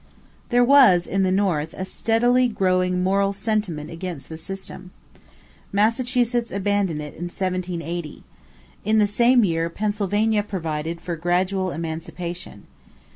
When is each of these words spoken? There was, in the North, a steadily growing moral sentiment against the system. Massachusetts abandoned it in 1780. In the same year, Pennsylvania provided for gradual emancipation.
There 0.49 0.63
was, 0.63 1.05
in 1.05 1.21
the 1.21 1.31
North, 1.31 1.75
a 1.77 1.85
steadily 1.85 2.47
growing 2.47 3.03
moral 3.03 3.33
sentiment 3.33 3.91
against 3.91 4.29
the 4.29 4.37
system. 4.39 4.89
Massachusetts 5.71 6.51
abandoned 6.51 7.03
it 7.03 7.13
in 7.13 7.25
1780. 7.29 8.23
In 8.83 8.97
the 8.97 9.05
same 9.05 9.43
year, 9.45 9.69
Pennsylvania 9.69 10.41
provided 10.41 11.01
for 11.01 11.15
gradual 11.15 11.69
emancipation. 11.69 12.63